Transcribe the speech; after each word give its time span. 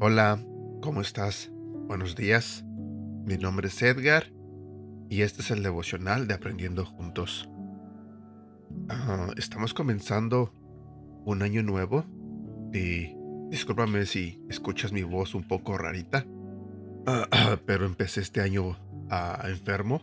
Hola, 0.00 0.42
¿cómo 0.80 1.00
estás? 1.00 1.50
Buenos 1.86 2.16
días. 2.16 2.64
Mi 3.26 3.36
nombre 3.36 3.68
es 3.68 3.82
Edgar 3.82 4.32
y 5.10 5.22
este 5.22 5.42
es 5.42 5.50
el 5.50 5.62
devocional 5.62 6.26
de 6.26 6.34
Aprendiendo 6.34 6.86
Juntos. 6.86 7.50
Ah, 8.88 9.28
estamos 9.36 9.74
comenzando 9.74 10.54
un 11.24 11.42
año 11.42 11.62
nuevo 11.62 12.06
y 12.72 13.17
discúlpame 13.50 14.06
si 14.06 14.42
escuchas 14.48 14.92
mi 14.92 15.02
voz 15.02 15.34
un 15.34 15.46
poco 15.46 15.76
rarita, 15.78 16.26
ah, 17.06 17.58
pero 17.66 17.86
empecé 17.86 18.20
este 18.20 18.40
año 18.40 18.76
ah, 19.10 19.44
enfermo. 19.46 20.02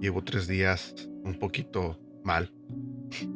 llevo 0.00 0.22
tres 0.22 0.46
días 0.46 0.94
un 1.24 1.38
poquito 1.38 1.98
mal 2.24 2.52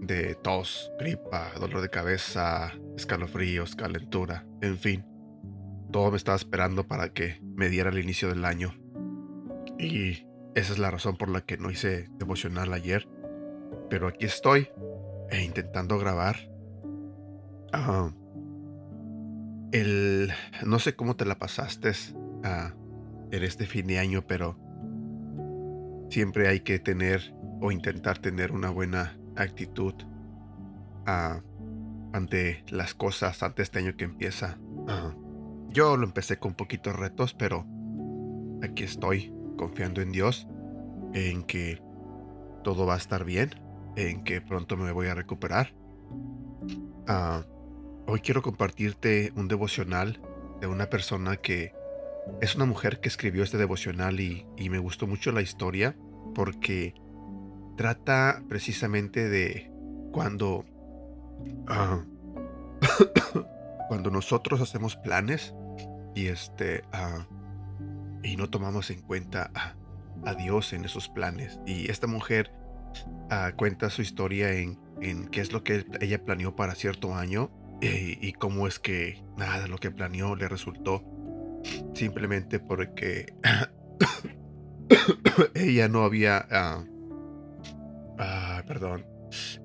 de 0.00 0.34
tos, 0.34 0.92
gripa, 0.98 1.52
dolor 1.58 1.80
de 1.80 1.88
cabeza, 1.88 2.72
escalofríos, 2.96 3.74
calentura, 3.76 4.46
en 4.60 4.78
fin. 4.78 5.06
Todo 5.90 6.10
me 6.10 6.16
estaba 6.16 6.36
esperando 6.36 6.86
para 6.86 7.12
que 7.12 7.38
me 7.42 7.68
diera 7.68 7.90
el 7.90 7.98
inicio 7.98 8.28
del 8.28 8.44
año. 8.44 8.74
Y 9.78 10.26
esa 10.54 10.72
es 10.72 10.78
la 10.78 10.90
razón 10.90 11.16
por 11.16 11.28
la 11.28 11.42
que 11.42 11.56
no 11.56 11.70
hice 11.70 12.08
devocional 12.18 12.72
ayer. 12.72 13.08
Pero 13.90 14.08
aquí 14.08 14.26
estoy, 14.26 14.68
e 15.30 15.42
intentando 15.42 15.98
grabar. 15.98 16.51
Ah, 17.72 18.10
el, 19.72 20.30
no 20.64 20.78
sé 20.78 20.94
cómo 20.94 21.16
te 21.16 21.24
la 21.24 21.38
pasaste 21.38 21.92
ah, 22.44 22.74
en 23.30 23.42
este 23.42 23.66
fin 23.66 23.86
de 23.86 23.98
año, 23.98 24.26
pero 24.26 24.58
siempre 26.10 26.48
hay 26.48 26.60
que 26.60 26.78
tener 26.78 27.34
o 27.62 27.72
intentar 27.72 28.18
tener 28.18 28.52
una 28.52 28.68
buena 28.68 29.18
actitud 29.36 29.94
ah, 31.06 31.40
ante 32.12 32.64
las 32.68 32.94
cosas, 32.94 33.42
ante 33.42 33.62
este 33.62 33.78
año 33.78 33.96
que 33.96 34.04
empieza. 34.04 34.58
yo 35.70 35.96
lo 35.96 36.04
empecé 36.04 36.38
con 36.38 36.54
poquitos 36.54 36.94
retos, 36.94 37.32
pero 37.32 37.66
aquí 38.62 38.84
estoy 38.84 39.32
confiando 39.56 40.02
en 40.02 40.12
Dios, 40.12 40.46
en 41.14 41.42
que 41.44 41.82
todo 42.62 42.84
va 42.84 42.94
a 42.94 42.98
estar 42.98 43.24
bien, 43.24 43.50
en 43.96 44.24
que 44.24 44.42
pronto 44.42 44.76
me 44.76 44.92
voy 44.92 45.06
a 45.06 45.14
recuperar. 45.14 45.74
Ah, 47.08 47.44
hoy 48.06 48.20
quiero 48.20 48.42
compartirte 48.42 49.32
un 49.36 49.48
devocional 49.48 50.20
de 50.60 50.66
una 50.66 50.86
persona 50.90 51.36
que 51.36 51.74
es 52.40 52.54
una 52.54 52.66
mujer 52.66 53.00
que 53.00 53.08
escribió 53.08 53.42
este 53.42 53.58
devocional 53.58 54.20
y, 54.20 54.46
me 54.70 54.78
gustó 54.78 55.06
mucho 55.06 55.32
la 55.32 55.42
historia 55.42 55.96
porque 56.34 56.94
trata 57.76 58.42
precisamente 58.48 59.28
de 59.28 59.70
cuando 60.12 60.64
ah, 61.66 62.04
cuando 63.88 64.10
nosotros 64.10 64.60
hacemos 64.60 64.96
planes 64.96 65.54
y 66.14 66.26
este 66.26 66.84
ah, 66.92 67.26
y 68.22 68.36
no 68.36 68.48
tomamos 68.48 68.90
en 68.90 69.02
cuenta 69.02 69.50
a, 69.54 69.74
Dios 70.34 70.72
en 70.72 70.84
esos 70.84 71.08
planes. 71.08 71.58
Y 71.66 71.90
esta 71.90 72.06
mujer 72.06 72.52
ah, 73.30 73.52
cuenta 73.56 73.90
su 73.90 74.00
historia 74.02 74.52
en, 74.52 74.78
en, 75.00 75.26
qué 75.26 75.40
es 75.40 75.52
lo 75.52 75.64
que 75.64 75.84
ella 76.00 76.24
planeó 76.24 76.54
para 76.54 76.76
cierto 76.76 77.16
año 77.16 77.50
y, 77.82 78.18
y 78.26 78.32
cómo 78.32 78.66
es 78.66 78.78
que 78.78 79.22
nada 79.36 79.60
de 79.60 79.68
lo 79.68 79.76
que 79.76 79.90
planeó 79.90 80.36
le 80.36 80.48
resultó 80.48 81.04
simplemente 81.94 82.58
porque 82.58 83.34
ella 85.54 85.88
no 85.88 86.02
había 86.02 86.46
Ah, 88.24 88.62
perdón. 88.66 89.04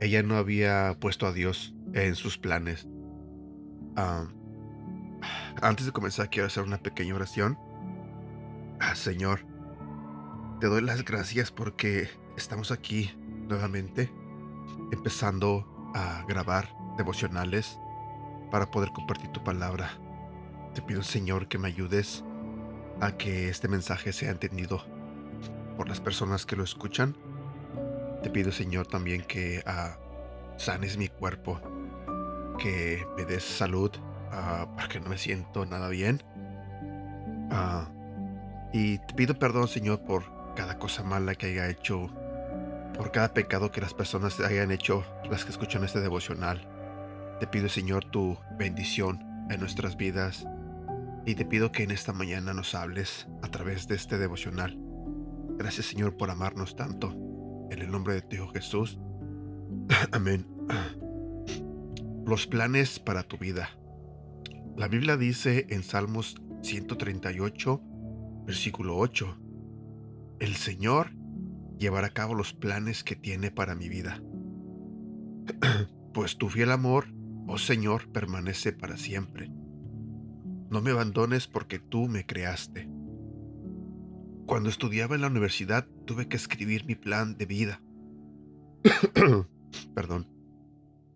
Ella 0.00 0.22
no 0.22 0.36
había 0.36 0.96
puesto 1.00 1.26
a 1.26 1.32
Dios 1.32 1.74
en 1.92 2.14
sus 2.14 2.38
planes. 2.38 2.88
antes 5.60 5.86
de 5.86 5.92
comenzar, 5.92 6.30
quiero 6.30 6.46
hacer 6.46 6.62
una 6.62 6.78
pequeña 6.78 7.14
oración. 7.14 7.58
Ah, 8.80 8.94
Señor, 8.94 9.40
te 10.60 10.68
doy 10.68 10.82
las 10.82 11.04
gracias 11.04 11.50
porque 11.50 12.08
estamos 12.36 12.70
aquí 12.70 13.10
nuevamente, 13.48 14.12
empezando 14.92 15.92
a 15.94 16.24
grabar 16.28 16.68
devocionales 16.96 17.78
para 18.50 18.70
poder 18.70 18.90
compartir 18.90 19.30
tu 19.32 19.42
palabra. 19.42 19.90
Te 20.74 20.82
pido, 20.82 21.02
Señor, 21.02 21.48
que 21.48 21.58
me 21.58 21.68
ayudes 21.68 22.24
a 23.00 23.12
que 23.12 23.48
este 23.48 23.68
mensaje 23.68 24.12
sea 24.12 24.30
entendido 24.30 24.84
por 25.76 25.88
las 25.88 26.00
personas 26.00 26.46
que 26.46 26.56
lo 26.56 26.64
escuchan 26.64 27.16
te 28.26 28.32
pido, 28.32 28.50
Señor, 28.50 28.88
también 28.88 29.22
que 29.22 29.62
ah, 29.66 29.98
sanes 30.56 30.96
mi 30.96 31.06
cuerpo, 31.06 31.60
que 32.58 33.06
me 33.16 33.24
des 33.24 33.44
salud, 33.44 33.92
uh, 34.32 34.66
porque 34.74 34.98
no 34.98 35.10
me 35.10 35.16
siento 35.16 35.64
nada 35.64 35.88
bien. 35.88 36.24
Ah, 37.52 37.88
y 38.72 38.98
te 38.98 39.14
pido 39.14 39.38
perdón, 39.38 39.68
Señor, 39.68 40.00
por 40.00 40.24
cada 40.56 40.76
cosa 40.76 41.04
mala 41.04 41.36
que 41.36 41.46
haya 41.46 41.68
hecho, 41.68 42.08
por 42.96 43.12
cada 43.12 43.32
pecado 43.32 43.70
que 43.70 43.80
las 43.80 43.94
personas 43.94 44.40
hayan 44.40 44.72
hecho, 44.72 45.04
las 45.30 45.44
que 45.44 45.52
escuchan 45.52 45.84
este 45.84 46.00
devocional. 46.00 46.66
Te 47.40 47.46
pido, 47.46 47.68
Señor, 47.68 48.04
tu 48.10 48.38
bendición 48.58 49.22
en 49.50 49.60
nuestras 49.60 49.96
vidas. 49.96 50.46
Y 51.26 51.34
te 51.34 51.44
pido 51.44 51.70
que 51.70 51.82
en 51.82 51.90
esta 51.90 52.12
mañana 52.12 52.54
nos 52.54 52.74
hables 52.74 53.28
a 53.42 53.48
través 53.48 53.86
de 53.88 53.94
este 53.94 54.16
devocional. 54.16 54.78
Gracias, 55.58 55.86
Señor, 55.86 56.16
por 56.16 56.30
amarnos 56.30 56.76
tanto. 56.76 57.14
En 57.70 57.80
el 57.80 57.90
nombre 57.90 58.14
de 58.14 58.22
Dios 58.22 58.50
Jesús. 58.52 58.98
Amén. 60.12 60.46
Los 62.26 62.46
planes 62.46 63.00
para 63.00 63.22
tu 63.22 63.36
vida. 63.36 63.70
La 64.76 64.88
Biblia 64.88 65.16
dice 65.16 65.66
en 65.70 65.82
Salmos 65.82 66.36
138, 66.62 67.82
versículo 68.46 68.96
8, 68.96 69.38
El 70.40 70.54
Señor 70.54 71.12
llevará 71.78 72.08
a 72.08 72.12
cabo 72.14 72.34
los 72.34 72.52
planes 72.52 73.04
que 73.04 73.16
tiene 73.16 73.50
para 73.50 73.74
mi 73.74 73.88
vida. 73.88 74.22
pues 76.12 76.36
tu 76.36 76.48
fiel 76.48 76.72
amor, 76.72 77.06
oh 77.46 77.58
Señor, 77.58 78.08
permanece 78.12 78.72
para 78.72 78.96
siempre. 78.96 79.50
No 80.70 80.80
me 80.80 80.90
abandones 80.90 81.46
porque 81.46 81.78
tú 81.78 82.08
me 82.08 82.26
creaste. 82.26 82.88
Cuando 84.46 84.68
estudiaba 84.68 85.14
en 85.14 85.22
la 85.22 85.28
universidad 85.28 85.86
tuve 86.04 86.28
que 86.28 86.36
escribir 86.36 86.84
mi 86.86 86.94
plan 86.94 87.36
de 87.36 87.46
vida. 87.46 87.82
Perdón. 89.94 90.28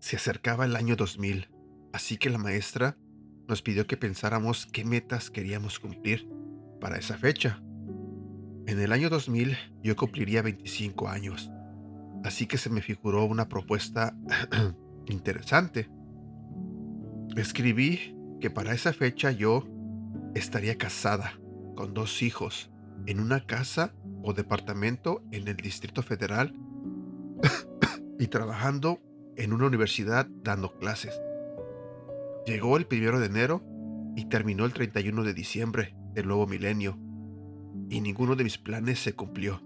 Se 0.00 0.16
acercaba 0.16 0.64
el 0.64 0.74
año 0.74 0.96
2000, 0.96 1.48
así 1.92 2.16
que 2.16 2.30
la 2.30 2.38
maestra 2.38 2.98
nos 3.46 3.62
pidió 3.62 3.86
que 3.86 3.96
pensáramos 3.96 4.66
qué 4.66 4.84
metas 4.84 5.30
queríamos 5.30 5.78
cumplir 5.78 6.28
para 6.80 6.98
esa 6.98 7.16
fecha. 7.16 7.62
En 8.66 8.80
el 8.80 8.92
año 8.92 9.10
2000 9.10 9.56
yo 9.82 9.94
cumpliría 9.94 10.42
25 10.42 11.08
años, 11.08 11.50
así 12.24 12.46
que 12.46 12.58
se 12.58 12.70
me 12.70 12.82
figuró 12.82 13.24
una 13.24 13.48
propuesta 13.48 14.16
interesante. 15.06 15.88
Escribí 17.36 18.14
que 18.40 18.50
para 18.50 18.74
esa 18.74 18.92
fecha 18.92 19.30
yo 19.30 19.66
estaría 20.34 20.76
casada, 20.76 21.40
con 21.74 21.94
dos 21.94 22.22
hijos, 22.22 22.70
en 23.06 23.20
una 23.20 23.46
casa 23.46 23.94
o 24.22 24.34
departamento 24.34 25.24
en 25.32 25.48
el 25.48 25.56
Distrito 25.56 26.02
Federal 26.02 26.54
y 28.18 28.26
trabajando 28.26 29.00
en 29.36 29.52
una 29.52 29.66
universidad 29.66 30.26
dando 30.42 30.78
clases. 30.78 31.20
Llegó 32.46 32.76
el 32.76 32.86
primero 32.86 33.18
de 33.18 33.26
enero 33.26 33.64
y 34.14 34.26
terminó 34.26 34.66
el 34.66 34.72
31 34.72 35.24
de 35.24 35.34
diciembre 35.34 35.96
del 36.12 36.26
nuevo 36.26 36.46
milenio, 36.46 36.98
y 37.88 38.00
ninguno 38.00 38.36
de 38.36 38.44
mis 38.44 38.58
planes 38.58 38.98
se 38.98 39.14
cumplió. 39.14 39.62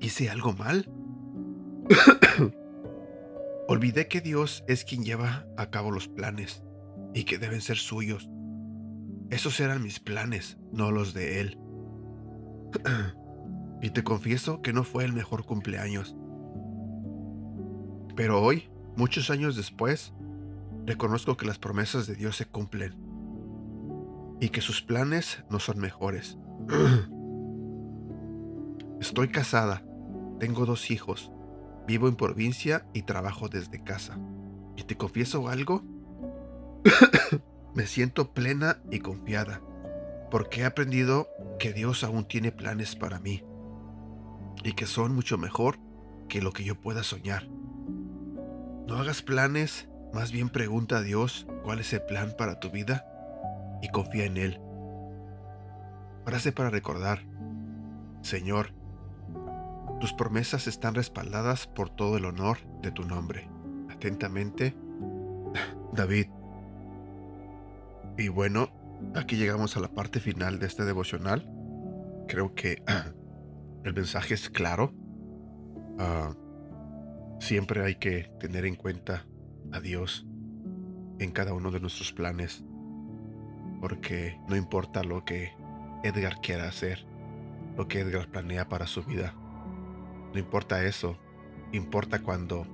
¿Hice 0.00 0.28
algo 0.28 0.52
mal? 0.52 0.90
Olvidé 3.72 4.06
que 4.06 4.20
Dios 4.20 4.62
es 4.68 4.84
quien 4.84 5.02
lleva 5.02 5.46
a 5.56 5.70
cabo 5.70 5.90
los 5.90 6.06
planes 6.06 6.62
y 7.14 7.24
que 7.24 7.38
deben 7.38 7.62
ser 7.62 7.78
suyos. 7.78 8.28
Esos 9.30 9.58
eran 9.60 9.82
mis 9.82 9.98
planes, 9.98 10.58
no 10.72 10.90
los 10.90 11.14
de 11.14 11.40
Él. 11.40 11.58
y 13.80 13.88
te 13.88 14.04
confieso 14.04 14.60
que 14.60 14.74
no 14.74 14.84
fue 14.84 15.06
el 15.06 15.14
mejor 15.14 15.46
cumpleaños. 15.46 16.14
Pero 18.14 18.42
hoy, 18.42 18.70
muchos 18.94 19.30
años 19.30 19.56
después, 19.56 20.12
reconozco 20.84 21.38
que 21.38 21.46
las 21.46 21.58
promesas 21.58 22.06
de 22.06 22.14
Dios 22.14 22.36
se 22.36 22.44
cumplen 22.44 22.94
y 24.38 24.50
que 24.50 24.60
sus 24.60 24.82
planes 24.82 25.44
no 25.48 25.60
son 25.60 25.78
mejores. 25.78 26.36
Estoy 29.00 29.28
casada, 29.28 29.82
tengo 30.40 30.66
dos 30.66 30.90
hijos, 30.90 31.31
vivo 31.86 32.08
en 32.08 32.16
provincia 32.16 32.86
y 32.92 33.02
trabajo 33.02 33.48
desde 33.48 33.82
casa. 33.82 34.18
¿Y 34.76 34.84
te 34.84 34.96
confieso 34.96 35.48
algo? 35.48 35.82
Me 37.74 37.86
siento 37.86 38.32
plena 38.32 38.78
y 38.90 39.00
confiada, 39.00 39.60
porque 40.30 40.60
he 40.60 40.64
aprendido 40.64 41.28
que 41.58 41.72
Dios 41.72 42.04
aún 42.04 42.26
tiene 42.26 42.52
planes 42.52 42.96
para 42.96 43.18
mí 43.18 43.44
y 44.62 44.72
que 44.72 44.86
son 44.86 45.14
mucho 45.14 45.38
mejor 45.38 45.78
que 46.28 46.42
lo 46.42 46.52
que 46.52 46.64
yo 46.64 46.80
pueda 46.80 47.02
soñar. 47.02 47.48
No 48.86 48.96
hagas 48.96 49.22
planes, 49.22 49.88
más 50.12 50.32
bien 50.32 50.48
pregunta 50.48 50.98
a 50.98 51.02
Dios 51.02 51.46
cuál 51.62 51.80
es 51.80 51.92
el 51.92 52.02
plan 52.02 52.34
para 52.36 52.60
tu 52.60 52.70
vida 52.70 53.06
y 53.80 53.88
confía 53.88 54.24
en 54.24 54.36
Él. 54.36 54.60
Frase 56.24 56.52
para 56.52 56.70
recordar. 56.70 57.24
Señor, 58.22 58.72
tus 60.02 60.12
promesas 60.12 60.66
están 60.66 60.96
respaldadas 60.96 61.68
por 61.68 61.88
todo 61.88 62.16
el 62.16 62.24
honor 62.24 62.58
de 62.80 62.90
tu 62.90 63.04
nombre. 63.04 63.48
Atentamente, 63.88 64.74
David. 65.92 66.26
Y 68.18 68.26
bueno, 68.26 68.72
aquí 69.14 69.36
llegamos 69.36 69.76
a 69.76 69.80
la 69.80 69.94
parte 69.94 70.18
final 70.18 70.58
de 70.58 70.66
este 70.66 70.84
devocional. 70.84 71.48
Creo 72.26 72.52
que 72.56 72.82
el 73.84 73.94
mensaje 73.94 74.34
es 74.34 74.50
claro. 74.50 74.92
Ah, 76.00 76.34
siempre 77.38 77.84
hay 77.84 77.94
que 77.94 78.28
tener 78.40 78.66
en 78.66 78.74
cuenta 78.74 79.24
a 79.70 79.78
Dios 79.78 80.26
en 81.20 81.30
cada 81.30 81.54
uno 81.54 81.70
de 81.70 81.78
nuestros 81.78 82.12
planes. 82.12 82.64
Porque 83.80 84.36
no 84.48 84.56
importa 84.56 85.04
lo 85.04 85.24
que 85.24 85.52
Edgar 86.02 86.40
quiera 86.40 86.66
hacer, 86.66 87.06
lo 87.76 87.86
que 87.86 88.00
Edgar 88.00 88.26
planea 88.32 88.68
para 88.68 88.88
su 88.88 89.04
vida. 89.04 89.36
No 90.32 90.38
importa 90.38 90.84
eso. 90.84 91.16
Importa 91.72 92.22
cuando 92.22 92.66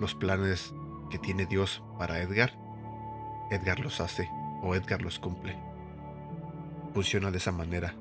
los 0.00 0.14
planes 0.14 0.74
que 1.10 1.18
tiene 1.18 1.46
Dios 1.46 1.82
para 1.98 2.20
Edgar, 2.20 2.52
Edgar 3.50 3.80
los 3.80 4.00
hace 4.00 4.28
o 4.62 4.74
Edgar 4.74 5.02
los 5.02 5.18
cumple. 5.18 5.56
Funciona 6.94 7.30
de 7.30 7.38
esa 7.38 7.52
manera. 7.52 7.94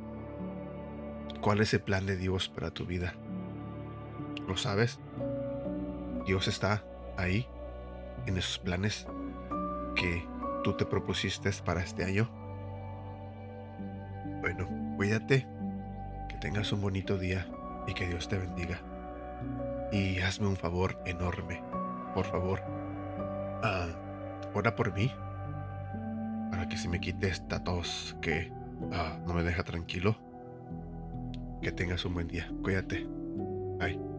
¿Cuál 1.41 1.61
es 1.61 1.73
el 1.73 1.81
plan 1.81 2.05
de 2.05 2.17
Dios 2.17 2.49
para 2.49 2.71
tu 2.71 2.85
vida? 2.85 3.13
¿Lo 4.47 4.57
sabes? 4.57 4.99
Dios 6.25 6.47
está 6.47 6.83
ahí 7.17 7.47
en 8.25 8.37
esos 8.37 8.59
planes 8.59 9.07
que 9.95 10.25
tú 10.63 10.73
te 10.73 10.85
propusiste 10.85 11.51
para 11.63 11.81
este 11.81 12.03
año. 12.03 12.29
Bueno, 14.41 14.67
cuídate, 14.97 15.47
que 16.29 16.35
tengas 16.37 16.71
un 16.71 16.81
bonito 16.81 17.17
día 17.17 17.47
y 17.87 17.93
que 17.93 18.07
Dios 18.07 18.27
te 18.27 18.37
bendiga. 18.37 18.81
Y 19.91 20.19
hazme 20.19 20.47
un 20.47 20.57
favor 20.57 21.01
enorme, 21.05 21.63
por 22.13 22.25
favor. 22.25 22.61
Ah, 23.63 23.87
ora 24.53 24.75
por 24.75 24.93
mí 24.93 25.11
para 26.51 26.67
que 26.67 26.77
se 26.77 26.89
me 26.89 26.99
quite 26.99 27.27
esta 27.27 27.63
tos 27.63 28.15
que 28.21 28.51
ah, 28.91 29.19
no 29.25 29.33
me 29.33 29.43
deja 29.43 29.63
tranquilo. 29.63 30.17
Que 31.61 31.71
tengas 31.71 32.05
un 32.05 32.13
buen 32.13 32.27
día. 32.27 32.51
Cuídate. 32.61 33.07
Bye. 33.79 34.16